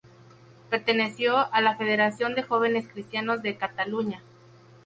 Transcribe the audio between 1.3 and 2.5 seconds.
a la Federación de